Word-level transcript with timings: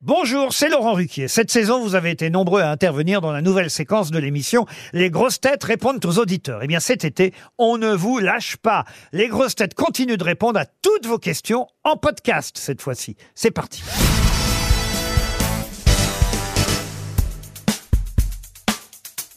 Bonjour, 0.00 0.52
c'est 0.52 0.68
Laurent 0.68 0.92
Ruquier. 0.92 1.26
Cette 1.26 1.50
saison, 1.50 1.82
vous 1.82 1.96
avez 1.96 2.12
été 2.12 2.30
nombreux 2.30 2.60
à 2.60 2.70
intervenir 2.70 3.20
dans 3.20 3.32
la 3.32 3.42
nouvelle 3.42 3.68
séquence 3.68 4.12
de 4.12 4.18
l'émission 4.20 4.64
Les 4.92 5.10
grosses 5.10 5.40
têtes 5.40 5.64
répondent 5.64 6.04
aux 6.06 6.18
auditeurs. 6.20 6.60
Eh 6.62 6.68
bien, 6.68 6.78
cet 6.78 7.04
été, 7.04 7.34
on 7.58 7.78
ne 7.78 7.92
vous 7.92 8.20
lâche 8.20 8.56
pas. 8.58 8.84
Les 9.10 9.26
grosses 9.26 9.56
têtes 9.56 9.74
continuent 9.74 10.16
de 10.16 10.22
répondre 10.22 10.60
à 10.60 10.66
toutes 10.66 11.06
vos 11.06 11.18
questions 11.18 11.66
en 11.82 11.96
podcast 11.96 12.58
cette 12.58 12.80
fois-ci. 12.80 13.16
C'est 13.34 13.50
parti. 13.50 13.82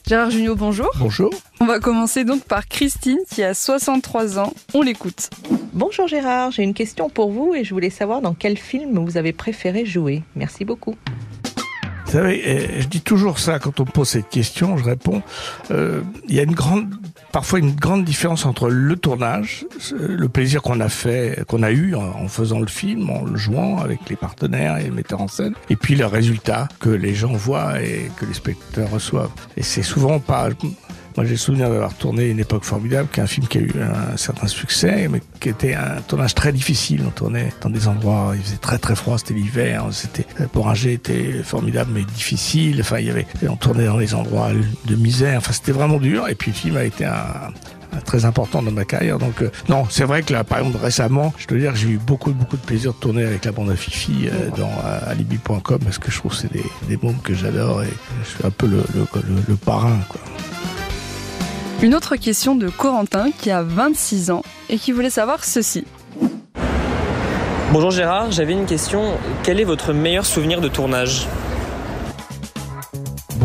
Gérard 0.06 0.30
Junior, 0.30 0.54
bonjour. 0.54 0.90
Bonjour. 0.96 1.30
On 1.58 1.64
va 1.64 1.80
commencer 1.80 2.22
donc 2.24 2.44
par 2.44 2.68
Christine 2.68 3.18
qui 3.28 3.42
a 3.42 3.54
63 3.54 4.38
ans. 4.38 4.52
On 4.74 4.82
l'écoute. 4.82 5.28
Bonjour 5.74 6.06
Gérard, 6.06 6.50
j'ai 6.50 6.62
une 6.64 6.74
question 6.74 7.08
pour 7.08 7.30
vous 7.30 7.54
et 7.54 7.64
je 7.64 7.72
voulais 7.72 7.88
savoir 7.88 8.20
dans 8.20 8.34
quel 8.34 8.58
film 8.58 8.98
vous 8.98 9.16
avez 9.16 9.32
préféré 9.32 9.86
jouer. 9.86 10.22
Merci 10.36 10.66
beaucoup. 10.66 10.96
Vous 12.04 12.18
savez, 12.18 12.42
euh, 12.46 12.80
je 12.80 12.88
dis 12.88 13.00
toujours 13.00 13.38
ça 13.38 13.58
quand 13.58 13.80
on 13.80 13.84
me 13.84 13.90
pose 13.90 14.06
cette 14.06 14.28
question, 14.28 14.76
je 14.76 14.84
réponds. 14.84 15.22
euh, 15.70 16.02
Il 16.28 16.34
y 16.34 16.40
a 16.40 16.42
une 16.42 16.52
grande, 16.52 16.94
parfois 17.32 17.58
une 17.58 17.74
grande 17.74 18.04
différence 18.04 18.44
entre 18.44 18.68
le 18.68 18.96
tournage, 18.96 19.64
euh, 19.94 20.08
le 20.08 20.28
plaisir 20.28 20.60
qu'on 20.60 20.80
a 20.80 20.90
fait, 20.90 21.42
qu'on 21.48 21.62
a 21.62 21.72
eu 21.72 21.94
en 21.94 22.28
faisant 22.28 22.60
le 22.60 22.66
film, 22.66 23.08
en 23.08 23.24
le 23.24 23.36
jouant 23.38 23.78
avec 23.78 24.10
les 24.10 24.16
partenaires 24.16 24.76
et 24.76 24.82
les 24.82 24.90
metteurs 24.90 25.22
en 25.22 25.28
scène, 25.28 25.54
et 25.70 25.76
puis 25.76 25.94
le 25.94 26.04
résultat 26.04 26.68
que 26.80 26.90
les 26.90 27.14
gens 27.14 27.32
voient 27.32 27.80
et 27.80 28.10
que 28.18 28.26
les 28.26 28.34
spectateurs 28.34 28.90
reçoivent. 28.90 29.32
Et 29.56 29.62
c'est 29.62 29.82
souvent 29.82 30.18
pas. 30.18 30.50
Moi, 31.16 31.26
j'ai 31.26 31.32
le 31.32 31.36
souvenir 31.36 31.68
d'avoir 31.68 31.94
tourné 31.94 32.28
Une 32.28 32.40
époque 32.40 32.64
formidable, 32.64 33.08
qui 33.12 33.20
est 33.20 33.22
un 33.22 33.26
film 33.26 33.46
qui 33.46 33.58
a 33.58 33.60
eu 33.60 33.72
un 33.80 34.16
certain 34.16 34.46
succès, 34.46 35.08
mais 35.10 35.20
qui 35.40 35.48
était 35.48 35.74
un 35.74 36.00
tournage 36.06 36.34
très 36.34 36.52
difficile. 36.52 37.02
On 37.06 37.10
tournait 37.10 37.52
dans 37.60 37.70
des 37.70 37.88
endroits, 37.88 38.32
il 38.34 38.42
faisait 38.42 38.56
très 38.56 38.78
très 38.78 38.94
froid, 38.94 39.18
c'était 39.18 39.34
l'hiver. 39.34 39.86
C'était 39.90 40.26
Boranger 40.52 40.94
était 40.94 41.42
formidable, 41.42 41.90
mais 41.94 42.04
difficile. 42.04 42.78
Enfin, 42.80 42.98
il 42.98 43.06
y 43.06 43.10
avait, 43.10 43.26
on 43.48 43.56
tournait 43.56 43.86
dans 43.86 43.98
des 43.98 44.14
endroits 44.14 44.50
de 44.86 44.96
misère. 44.96 45.38
Enfin, 45.38 45.52
c'était 45.52 45.72
vraiment 45.72 45.98
dur. 45.98 46.28
Et 46.28 46.34
puis 46.34 46.50
le 46.50 46.56
film 46.56 46.76
a 46.76 46.84
été 46.84 47.06
très 48.00 48.24
important 48.24 48.62
dans 48.62 48.70
ma 48.70 48.84
carrière. 48.84 49.18
Donc 49.18 49.42
euh, 49.42 49.50
non, 49.68 49.84
c'est 49.90 50.04
vrai 50.04 50.22
que 50.22 50.32
là, 50.32 50.44
par 50.44 50.58
exemple, 50.58 50.78
récemment, 50.78 51.32
je 51.36 51.46
dois 51.46 51.58
dire 51.58 51.72
que 51.72 51.78
j'ai 51.78 51.88
eu 51.88 51.98
beaucoup 51.98 52.32
beaucoup 52.32 52.56
de 52.56 52.62
plaisir 52.62 52.92
de 52.92 52.98
tourner 52.98 53.24
avec 53.24 53.44
la 53.44 53.52
bande 53.52 53.70
à 53.70 53.76
Fifi 53.76 54.28
euh, 54.28 54.50
dans 54.56 54.70
euh, 54.84 55.10
alibi.com 55.10 55.78
parce 55.84 55.98
que 55.98 56.10
je 56.10 56.18
trouve 56.18 56.32
que 56.32 56.38
c'est 56.38 56.52
des, 56.52 56.64
des 56.88 56.96
mômes 56.96 57.20
que 57.22 57.34
j'adore 57.34 57.82
et 57.82 57.88
je 58.24 58.28
suis 58.28 58.46
un 58.46 58.50
peu 58.50 58.66
le, 58.66 58.82
le, 58.94 59.06
le 59.46 59.56
parrain, 59.56 59.98
quoi. 60.08 60.20
Une 61.82 61.96
autre 61.96 62.14
question 62.14 62.54
de 62.54 62.68
Corentin 62.68 63.32
qui 63.32 63.50
a 63.50 63.64
26 63.64 64.30
ans 64.30 64.44
et 64.70 64.78
qui 64.78 64.92
voulait 64.92 65.10
savoir 65.10 65.42
ceci. 65.42 65.84
Bonjour 67.72 67.90
Gérard, 67.90 68.30
j'avais 68.30 68.52
une 68.52 68.66
question. 68.66 69.18
Quel 69.42 69.58
est 69.58 69.64
votre 69.64 69.92
meilleur 69.92 70.24
souvenir 70.24 70.60
de 70.60 70.68
tournage? 70.68 71.26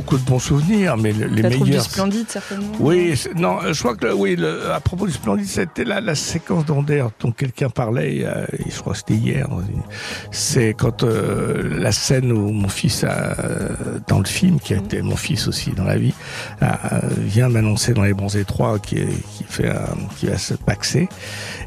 Beaucoup 0.08 0.24
de 0.24 0.30
bons 0.30 0.40
souvenirs, 0.40 0.96
mais 0.96 1.12
le- 1.12 1.28
les 1.28 1.42
La 1.42 1.50
troupe 1.50 1.66
du 1.66 1.72
meilleurs. 1.72 1.84
Splendide, 1.84 2.28
certainement. 2.30 2.72
Oui, 2.80 3.18
c'est- 3.18 3.34
non, 3.36 3.58
je 3.74 3.78
crois 3.78 3.94
que 3.98 4.08
oui, 4.14 4.38
le- 4.38 4.72
à 4.72 4.80
propos 4.80 5.06
du 5.06 5.12
Splendide, 5.12 5.46
c'était 5.48 5.84
la, 5.84 6.00
la 6.00 6.16
séquence 6.16 6.64
d'Ander 6.66 7.06
dont 7.20 7.32
quelqu'un 7.34 7.70
parlait, 7.70 8.22
euh, 8.24 8.46
je 8.74 8.80
crois 8.80 8.94
que 8.94 9.00
c'était 9.00 9.16
hier. 9.16 9.50
C'est 10.32 10.74
quand 10.76 11.04
euh, 11.04 11.78
la 11.78 11.92
scène 11.92 12.32
où 12.32 12.52
mon 12.54 12.70
fils, 12.70 13.04
a, 13.04 13.10
euh, 13.38 14.00
dans 14.08 14.20
le 14.20 14.26
film, 14.26 14.62
qui 14.62 14.74
a 14.76 14.78
été 14.78 15.02
mon 15.02 15.18
fils 15.18 15.46
aussi 15.50 15.72
dans 15.72 15.84
la 15.84 15.98
vie, 15.98 16.14
a- 16.62 17.02
vient 17.18 17.50
m'annoncer 17.50 17.94
dans 17.94 18.04
les 18.04 18.14
bronzés 18.14 18.46
3 18.46 18.80
qui, 18.80 19.00
fait 19.50 19.68
un- 19.68 19.98
qui 20.18 20.28
va 20.28 20.38
se 20.38 20.54
paxer. 20.54 21.10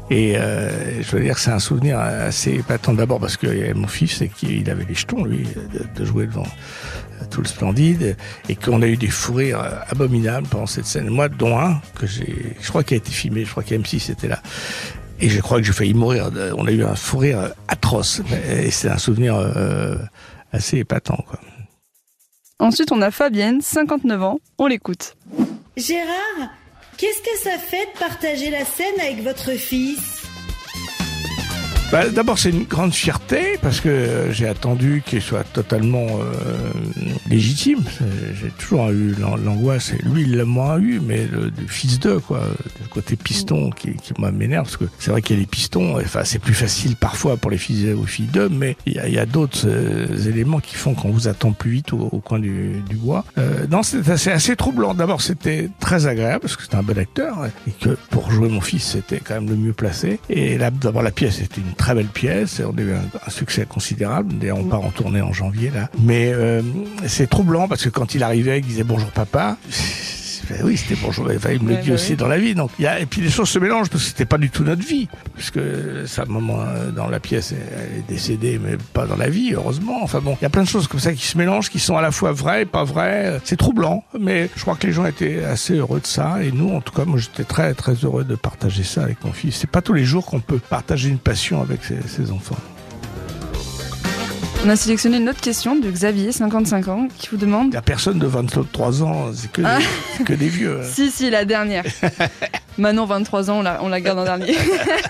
Et 0.09 0.33
euh, 0.37 1.03
je 1.03 1.15
veux 1.15 1.21
dire, 1.21 1.37
c'est 1.37 1.51
un 1.51 1.59
souvenir 1.59 1.99
assez 1.99 2.53
épatant 2.55 2.95
d'abord 2.95 3.19
parce 3.19 3.37
que 3.37 3.45
euh, 3.45 3.73
mon 3.75 3.87
fils, 3.87 4.19
et 4.23 4.29
qu'il 4.29 4.67
avait 4.67 4.85
les 4.89 4.95
jetons, 4.95 5.25
lui, 5.25 5.43
de, 5.73 5.85
de 5.95 6.05
jouer 6.05 6.25
devant 6.25 6.41
euh, 7.21 7.25
tout 7.29 7.41
le 7.41 7.47
splendide, 7.47 8.17
et 8.49 8.55
qu'on 8.55 8.81
a 8.81 8.87
eu 8.87 8.97
des 8.97 9.09
fous 9.09 9.33
rires 9.33 9.61
euh, 9.61 9.71
abominables 9.89 10.47
pendant 10.47 10.65
cette 10.65 10.85
scène. 10.85 11.09
Moi, 11.09 11.29
dont 11.29 11.57
un, 11.57 11.81
que 11.99 12.07
j'ai, 12.07 12.55
je 12.59 12.69
crois 12.69 12.83
qu'il 12.83 12.95
a 12.95 12.97
été 12.97 13.11
filmé, 13.11 13.45
je 13.45 13.51
crois 13.51 13.63
qu'M6 13.63 14.11
était 14.11 14.27
là. 14.27 14.41
Et 15.19 15.29
je 15.29 15.39
crois 15.39 15.59
que 15.59 15.63
j'ai 15.63 15.73
failli 15.73 15.93
mourir. 15.93 16.31
On 16.57 16.65
a 16.65 16.71
eu 16.71 16.83
un 16.83 16.95
fou 16.95 17.19
rire 17.19 17.39
euh, 17.39 17.49
atroce. 17.67 18.21
Et 18.49 18.71
c'est 18.71 18.89
un 18.89 18.97
souvenir 18.97 19.35
euh, 19.35 19.95
assez 20.51 20.77
épatant, 20.77 21.23
quoi. 21.27 21.39
Ensuite, 22.59 22.91
on 22.91 23.01
a 23.01 23.09
Fabienne, 23.09 23.59
59 23.61 24.21
ans. 24.21 24.39
On 24.59 24.67
l'écoute. 24.67 25.15
Gérard, 25.77 26.51
qu'est-ce 26.97 27.21
que 27.21 27.39
ça 27.43 27.57
fait 27.57 27.87
de 27.93 27.99
partager 27.99 28.51
la 28.51 28.65
scène 28.65 28.99
avec 29.01 29.23
votre 29.23 29.51
fils? 29.53 30.21
Bah, 31.91 32.07
D'abord, 32.07 32.37
c'est 32.37 32.51
une 32.51 32.63
grande 32.63 32.93
fierté 32.93 33.57
parce 33.61 33.81
que 33.81 34.27
j'ai 34.31 34.47
attendu 34.47 35.03
qu'il 35.05 35.21
soit 35.21 35.43
totalement 35.43 36.07
euh, 36.07 36.71
légitime. 37.31 37.83
J'ai 38.41 38.49
toujours 38.51 38.89
eu 38.91 39.13
l'an- 39.19 39.37
l'angoisse, 39.37 39.93
lui, 40.03 40.23
il 40.23 40.35
l'a 40.37 40.45
moins 40.45 40.77
eu, 40.79 40.99
mais 40.99 41.25
le, 41.27 41.45
le 41.45 41.67
fils 41.67 41.99
d'eux, 41.99 42.19
quoi, 42.19 42.41
côté 42.91 43.15
piston 43.15 43.71
qui, 43.71 43.93
qui 43.95 44.13
m'énerve 44.19 44.65
parce 44.65 44.77
que 44.77 44.85
c'est 44.99 45.11
vrai 45.11 45.21
qu'il 45.21 45.35
y 45.37 45.39
a 45.39 45.41
des 45.41 45.47
pistons. 45.47 45.97
Enfin, 45.97 46.23
c'est 46.23 46.39
plus 46.39 46.53
facile 46.53 46.95
parfois 46.95 47.37
pour 47.37 47.49
les 47.49 47.57
fils 47.57 47.87
ou 47.95 48.05
filles 48.05 48.27
d'eux, 48.27 48.49
mais 48.49 48.75
il 48.85 48.93
y 48.93 49.17
a, 49.17 49.21
a 49.21 49.25
d'autres 49.25 49.65
euh, 49.65 50.07
éléments 50.27 50.59
qui 50.59 50.75
font 50.75 50.93
qu'on 50.93 51.09
vous 51.09 51.27
attend 51.27 51.51
plus 51.53 51.71
vite 51.71 51.93
au, 51.93 52.09
au 52.11 52.19
coin 52.19 52.39
du, 52.39 52.81
du 52.87 52.95
bois. 52.95 53.25
Euh, 53.37 53.65
non, 53.69 53.83
c'est 53.83 54.07
assez, 54.09 54.31
assez 54.31 54.55
troublant. 54.55 54.93
D'abord, 54.93 55.21
c'était 55.21 55.69
très 55.79 56.05
agréable 56.05 56.41
parce 56.41 56.55
que 56.55 56.63
c'était 56.63 56.75
un 56.75 56.83
bon 56.83 56.97
acteur 56.97 57.45
et 57.67 57.71
que 57.71 57.97
pour 58.09 58.31
jouer 58.31 58.49
mon 58.49 58.61
fils, 58.61 58.83
c'était 58.83 59.19
quand 59.19 59.35
même 59.35 59.49
le 59.49 59.55
mieux 59.55 59.73
placé. 59.73 60.19
Et 60.29 60.57
là, 60.57 60.69
d'abord, 60.71 61.01
la 61.01 61.11
pièce 61.11 61.39
était 61.41 61.61
une 61.61 61.73
très 61.73 61.95
belle 61.95 62.07
pièce. 62.07 62.59
et 62.59 62.65
On 62.65 62.77
a 62.77 62.81
eu 62.81 62.91
un, 62.93 63.03
un 63.25 63.29
succès 63.29 63.65
considérable. 63.65 64.33
D'ailleurs, 64.37 64.57
on 64.57 64.65
part 64.65 64.81
en 64.81 64.91
tournée 64.91 65.21
en 65.21 65.33
janvier 65.33 65.71
là. 65.73 65.89
Mais 66.03 66.31
euh, 66.33 66.61
c'est 67.07 67.29
troublant 67.29 67.67
parce 67.67 67.83
que 67.83 67.89
quand 67.89 68.15
il 68.15 68.23
arrivait, 68.23 68.59
il 68.59 68.65
disait 68.65 68.83
bonjour 68.83 69.09
papa. 69.11 69.57
Oui, 70.63 70.77
c'était 70.77 70.99
bonjour. 71.01 71.27
Enfin, 71.35 71.51
il 71.51 71.61
me 71.61 71.69
le 71.69 71.77
dit 71.77 71.89
bah 71.89 71.95
aussi 71.95 72.15
dans 72.15 72.27
la 72.27 72.37
vie. 72.37 72.55
Donc, 72.55 72.71
y 72.79 72.85
a, 72.85 72.99
et 72.99 73.05
puis 73.05 73.21
les 73.21 73.29
choses 73.29 73.49
se 73.49 73.59
mélangent 73.59 73.89
parce 73.89 74.03
que 74.03 74.09
c'était 74.09 74.25
pas 74.25 74.37
du 74.37 74.49
tout 74.49 74.63
notre 74.63 74.85
vie. 74.85 75.07
Puisque 75.35 75.59
sa 76.05 76.25
maman 76.25 76.61
euh, 76.61 76.91
dans 76.91 77.07
la 77.07 77.19
pièce, 77.19 77.53
elle 77.53 77.99
est 77.99 78.07
décédée, 78.07 78.59
mais 78.63 78.77
pas 78.93 79.05
dans 79.05 79.15
la 79.15 79.29
vie, 79.29 79.53
heureusement. 79.53 79.99
Enfin 80.01 80.19
bon, 80.19 80.37
il 80.41 80.43
y 80.43 80.45
a 80.45 80.49
plein 80.49 80.63
de 80.63 80.67
choses 80.67 80.87
comme 80.87 80.99
ça 80.99 81.13
qui 81.13 81.25
se 81.25 81.37
mélangent, 81.37 81.69
qui 81.69 81.79
sont 81.79 81.97
à 81.97 82.01
la 82.01 82.11
fois 82.11 82.31
vraies 82.31 82.63
et 82.63 82.65
pas 82.65 82.83
vraies. 82.83 83.39
C'est 83.43 83.57
troublant, 83.57 84.03
mais 84.19 84.49
je 84.55 84.61
crois 84.61 84.75
que 84.75 84.87
les 84.87 84.93
gens 84.93 85.05
étaient 85.05 85.43
assez 85.43 85.75
heureux 85.75 85.99
de 85.99 86.07
ça. 86.07 86.43
Et 86.43 86.51
nous, 86.51 86.69
en 86.69 86.81
tout 86.81 86.93
cas, 86.93 87.05
moi, 87.05 87.19
j'étais 87.19 87.43
très 87.43 87.73
très 87.73 87.93
heureux 87.93 88.23
de 88.23 88.35
partager 88.35 88.83
ça 88.83 89.03
avec 89.03 89.23
mon 89.23 89.33
fils. 89.33 89.55
C'est 89.55 89.69
pas 89.69 89.81
tous 89.81 89.93
les 89.93 90.05
jours 90.05 90.25
qu'on 90.25 90.39
peut 90.39 90.59
partager 90.59 91.09
une 91.09 91.19
passion 91.19 91.61
avec 91.61 91.83
ses, 91.83 92.01
ses 92.07 92.31
enfants. 92.31 92.57
On 94.63 94.69
a 94.69 94.75
sélectionné 94.75 95.17
une 95.17 95.27
autre 95.29 95.41
question 95.41 95.75
de 95.75 95.89
Xavier, 95.89 96.31
55 96.31 96.87
ans, 96.87 97.07
qui 97.17 97.29
vous 97.29 97.37
demande 97.37 97.69
Il 97.69 97.73
y 97.73 97.77
a 97.77 97.81
personne 97.81 98.19
de 98.19 98.27
23 98.27 99.01
ans, 99.01 99.31
c'est 99.33 99.51
que, 99.51 99.61
Ah. 99.65 99.79
des- 99.79 99.85
c'est 100.17 100.23
que 100.23 100.33
des 100.33 100.49
vieux. 100.49 100.79
hein. 100.81 100.87
Si, 100.87 101.09
si, 101.09 101.29
la 101.31 101.45
dernière. 101.45 101.83
Manon, 102.77 103.05
23 103.05 103.49
ans, 103.49 103.59
on 103.59 103.61
la, 103.63 103.83
on 103.83 103.87
la 103.89 103.99
garde 104.01 104.19
en 104.19 104.23
dernier. 104.23 104.55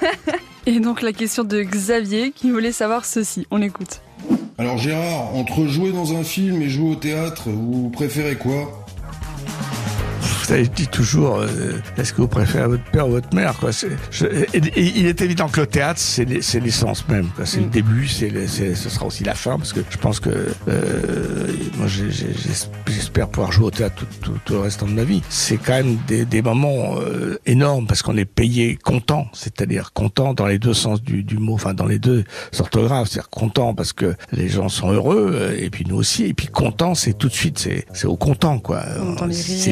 Et 0.68 0.80
donc 0.80 1.02
la 1.02 1.12
question 1.12 1.44
de 1.44 1.62
Xavier 1.64 2.32
qui 2.32 2.52
voulait 2.52 2.72
savoir 2.72 3.04
ceci. 3.04 3.46
On 3.52 3.58
l'écoute. 3.58 4.02
Alors 4.58 4.78
Gérard, 4.78 5.36
entre 5.36 5.66
jouer 5.66 5.92
dans 5.92 6.14
un 6.16 6.24
film 6.24 6.62
et 6.62 6.70
jouer 6.70 6.92
au 6.92 6.96
théâtre, 6.96 7.50
vous 7.50 7.90
préférez 7.90 8.36
quoi? 8.36 8.81
Vous 10.42 10.48
savez, 10.48 10.66
je 10.66 10.72
dis 10.72 10.88
toujours, 10.88 11.38
euh, 11.38 11.48
est-ce 11.98 12.14
que 12.14 12.22
vous 12.22 12.28
préférez 12.28 12.68
votre 12.68 12.84
père 12.86 13.08
ou 13.08 13.12
votre 13.12 13.34
mère 13.34 13.56
quoi 13.60 13.72
C'est- 13.72 13.90
je- 14.10 14.26
et- 14.26 14.58
et 14.76 14.92
Il 15.02 15.06
est 15.06 15.22
évident 15.22 15.48
que 15.48 15.62
le 15.62 15.68
théâtre, 15.68 16.00
c'est 16.00 16.26
l'es- 16.26 16.42
c'est 16.42 16.60
l'essence 16.60 17.08
même. 17.08 17.28
quoi. 17.36 17.46
C'est 17.46 17.60
le 17.60 17.68
début, 17.68 18.08
c'est 18.08 18.30
le- 18.30 18.48
c'est- 18.48 18.76
ce 18.76 18.90
sera 18.90 19.06
aussi 19.06 19.24
la 19.24 19.36
fin, 19.36 19.58
parce 19.58 19.72
que 19.72 19.82
je 19.90 19.98
pense 19.98 20.20
que 20.20 20.30
euh, 20.68 21.48
moi, 21.78 21.88
j'ai- 21.88 22.12
j'ai- 22.12 22.34
j'es- 22.34 22.68
j'espère 22.88 23.30
pouvoir 23.30 23.52
jouer 23.52 23.66
au 23.68 23.72
théâtre 23.72 23.96
tout, 23.96 24.06
tout- 24.22 24.38
tout 24.44 24.54
le 24.54 24.60
restant 24.60 24.88
de 24.88 24.92
ma 24.94 25.04
vie. 25.04 25.22
C'est 25.30 25.58
quand 25.58 25.74
même 25.74 25.98
des, 26.08 26.26
des 26.26 26.42
moments 26.42 26.96
euh, 27.00 27.38
énormes, 27.46 27.86
parce 27.88 28.02
qu'on 28.02 28.18
est 28.18 28.26
payé 28.26 28.76
content, 28.76 29.28
c'est-à-dire 29.34 29.94
content 29.94 30.34
dans 30.34 30.48
les 30.48 30.60
deux 30.60 30.74
sens 30.74 31.02
du, 31.02 31.24
du 31.24 31.38
mot, 31.38 31.54
enfin 31.54 31.74
dans 31.74 31.86
les 31.86 32.00
deux 32.00 32.24
orthographes, 32.60 33.10
c'est-à-dire 33.10 33.30
content 33.30 33.74
parce 33.74 33.94
que 33.94 34.16
les 34.32 34.50
gens 34.50 34.70
sont 34.70 34.92
heureux, 34.92 35.56
et 35.58 35.70
puis 35.70 35.86
nous 35.88 35.96
aussi, 35.96 36.24
et 36.26 36.34
puis 36.34 36.48
content, 36.48 36.96
c'est 36.96 37.14
tout 37.14 37.28
de 37.30 37.34
suite, 37.34 37.60
c'est 37.60 37.86
c'est 37.94 38.08
au 38.08 38.18
content, 38.18 38.60
quoi. 38.60 38.82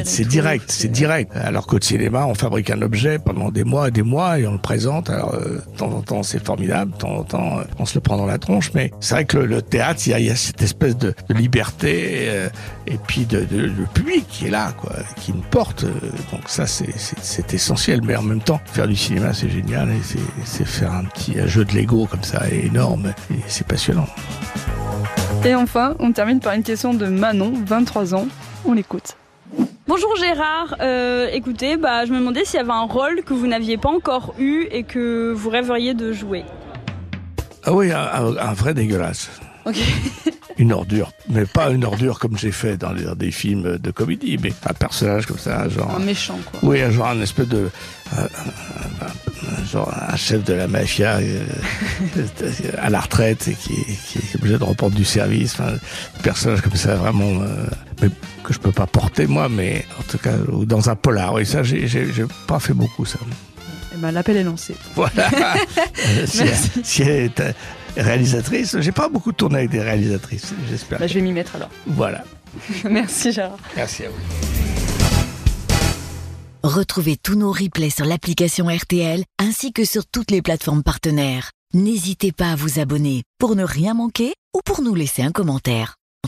C'est 0.07 0.23
tout, 0.58 0.58
direct, 0.59 0.71
c'est- 0.71 0.87
direct. 0.87 1.31
Alors 1.35 1.67
qu'au 1.67 1.79
cinéma, 1.81 2.25
on 2.25 2.33
fabrique 2.35 2.69
un 2.69 2.81
objet 2.81 3.19
pendant 3.19 3.49
des 3.51 3.63
mois 3.63 3.87
et 3.87 3.91
des 3.91 4.03
mois 4.03 4.39
et 4.39 4.47
on 4.47 4.53
le 4.53 4.57
présente. 4.57 5.09
Alors, 5.09 5.33
euh, 5.35 5.61
de 5.71 5.77
temps 5.77 5.91
en 5.91 6.01
temps, 6.01 6.23
c'est 6.23 6.43
formidable, 6.45 6.91
de 6.93 6.97
temps 6.97 7.15
en 7.17 7.23
temps, 7.23 7.59
euh, 7.59 7.63
on 7.79 7.85
se 7.85 7.95
le 7.95 8.01
prend 8.01 8.17
dans 8.17 8.25
la 8.25 8.37
tronche. 8.37 8.71
Mais 8.73 8.91
c'est 8.99 9.13
vrai 9.15 9.25
que 9.25 9.37
le, 9.37 9.45
le 9.45 9.61
théâtre, 9.61 10.01
il 10.05 10.09
y 10.11 10.13
a, 10.13 10.19
il 10.19 10.25
y 10.25 10.29
a 10.29 10.35
cette 10.35 10.61
espèce 10.61 10.97
de, 10.97 11.13
de 11.29 11.33
liberté 11.33 12.25
euh, 12.29 12.49
et 12.87 12.97
puis 12.97 13.25
de, 13.25 13.41
de- 13.45 13.57
le 13.61 13.85
public 13.93 14.25
qui 14.29 14.47
est 14.47 14.51
là, 14.51 14.73
quoi, 14.77 14.91
qui 15.17 15.33
nous 15.33 15.43
porte. 15.49 15.83
euh, 15.83 15.89
Donc 16.31 16.41
ça, 16.47 16.65
c'est- 16.67 17.53
essentiel. 17.53 18.01
Mais 18.03 18.15
en 18.15 18.21
même 18.21 18.41
temps, 18.41 18.61
faire 18.65 18.87
du 18.87 18.95
cinéma, 18.95 19.33
c'est 19.33 19.49
génial 19.49 19.89
et 19.89 20.01
c'est- 20.03 20.17
c'est 20.45 20.65
faire 20.67 20.91
un 20.93 21.03
petit 21.05 21.35
jeu 21.47 21.65
de 21.65 21.73
Lego 21.73 22.05
comme 22.05 22.23
ça, 22.23 22.43
énorme 22.51 23.13
et 23.31 23.39
c'est 23.47 23.65
passionnant. 23.65 24.07
Et 25.45 25.55
enfin, 25.55 25.95
on 25.99 26.11
termine 26.11 26.39
par 26.39 26.53
une 26.53 26.63
question 26.63 26.93
de 26.93 27.05
Manon, 27.07 27.53
23 27.65 28.13
ans. 28.13 28.27
On 28.65 28.73
l'écoute. 28.73 29.15
Bonjour 29.89 30.15
Gérard, 30.17 30.75
Euh, 30.81 31.27
écoutez, 31.33 31.75
bah, 31.75 32.05
je 32.05 32.11
me 32.11 32.19
demandais 32.19 32.45
s'il 32.45 32.57
y 32.57 32.59
avait 32.61 32.69
un 32.71 32.83
rôle 32.85 33.23
que 33.23 33.33
vous 33.33 33.47
n'aviez 33.47 33.77
pas 33.77 33.89
encore 33.89 34.35
eu 34.37 34.67
et 34.71 34.83
que 34.83 35.33
vous 35.35 35.49
rêveriez 35.49 35.95
de 35.95 36.13
jouer. 36.13 36.43
Ah 37.63 37.73
oui, 37.73 37.91
un, 37.91 38.53
vrai 38.53 38.75
dégueulasse. 38.75 39.31
Ok. 39.65 39.77
une 40.59 40.73
ordure, 40.73 41.11
mais 41.27 41.45
pas 41.45 41.71
une 41.71 41.83
ordure 41.85 42.19
comme 42.19 42.37
j'ai 42.37 42.51
fait 42.51 42.77
dans, 42.77 42.91
les- 42.93 43.03
dans 43.03 43.15
des 43.15 43.31
films 43.31 43.77
de 43.79 43.91
comédie, 43.91 44.37
mais 44.41 44.53
un 44.69 44.73
personnage 44.73 45.25
comme 45.25 45.39
ça, 45.39 45.67
genre. 45.69 45.95
Un 45.95 46.05
méchant, 46.05 46.37
quoi. 46.51 46.59
Oui, 46.69 46.81
un 46.81 46.91
genre 46.91 47.07
un 47.07 47.21
espèce 47.21 47.47
de, 47.47 47.69
un, 48.15 48.21
un- 48.21 48.25
un- 48.25 49.07
un- 49.61 49.65
genre 49.65 49.91
un 50.07 50.15
chef 50.17 50.43
de 50.43 50.53
la 50.53 50.67
mafia 50.67 51.17
euh, 51.17 51.43
à 52.77 52.91
la 52.91 52.99
retraite 52.99 53.47
et 53.47 53.55
qui, 53.55 53.73
est- 53.73 54.05
qui 54.07 54.19
est 54.19 54.35
obligé 54.35 54.57
de 54.59 54.63
reprendre 54.63 54.95
du 54.95 55.05
service. 55.05 55.53
Enfin, 55.59 55.73
un 55.73 56.21
personnage 56.21 56.61
comme 56.61 56.75
ça 56.75 56.95
vraiment 56.95 57.41
euh, 57.41 57.65
mais 58.01 58.09
que 58.43 58.53
je 58.53 58.59
peux 58.59 58.71
pas 58.71 58.87
porter 58.87 59.27
moi, 59.27 59.49
mais 59.49 59.85
en 59.99 60.03
tout 60.03 60.17
cas 60.17 60.35
ou 60.51 60.65
dans 60.65 60.89
un 60.89 60.95
polar. 60.95 61.33
Oui, 61.33 61.45
ça 61.45 61.63
j'ai 61.63 62.25
pas 62.47 62.59
fait 62.59 62.73
beaucoup 62.73 63.05
ça. 63.05 63.19
Eh 63.93 63.97
ben, 63.97 64.11
l'appel 64.11 64.37
est 64.37 64.43
lancé. 64.43 64.75
Voilà. 64.95 65.29
Euh, 66.07 66.25
si, 66.25 66.41
elle, 66.41 66.85
si 66.85 67.01
elle 67.01 67.09
est 67.09 67.39
euh, 67.41 67.51
réalisatrice, 67.97 68.77
j'ai 68.79 68.91
pas 68.93 69.09
beaucoup 69.09 69.33
tourné 69.33 69.57
avec 69.57 69.69
des 69.69 69.81
réalisatrices. 69.81 70.53
J'espère. 70.69 70.97
Bah, 70.99 71.07
je 71.07 71.13
vais 71.13 71.21
m'y 71.21 71.33
mettre 71.33 71.55
alors. 71.55 71.69
Voilà. 71.85 72.23
Merci 72.89 73.33
Gérard. 73.33 73.57
Merci 73.75 74.05
à 74.05 74.09
vous. 74.09 74.15
Retrouvez 76.63 77.17
tous 77.17 77.35
nos 77.35 77.51
replays 77.51 77.89
sur 77.89 78.05
l'application 78.05 78.67
RTL 78.67 79.23
ainsi 79.39 79.73
que 79.73 79.85
sur 79.85 80.05
toutes 80.05 80.31
les 80.31 80.41
plateformes 80.41 80.83
partenaires. 80.83 81.51
N'hésitez 81.73 82.31
pas 82.31 82.51
à 82.51 82.55
vous 82.55 82.79
abonner 82.79 83.23
pour 83.39 83.55
ne 83.55 83.63
rien 83.63 83.93
manquer 83.93 84.33
ou 84.55 84.61
pour 84.65 84.81
nous 84.81 84.95
laisser 84.95 85.21
un 85.21 85.31
commentaire. 85.31 85.98